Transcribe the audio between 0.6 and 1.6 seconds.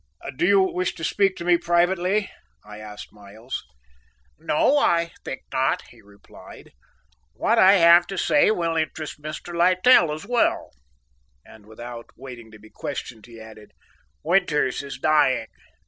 wish to speak to me